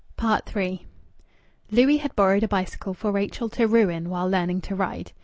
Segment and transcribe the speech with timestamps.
[0.19, 0.87] III
[1.69, 5.11] Louis had borrowed a bicycle for Rachel to ruin while learning to ride.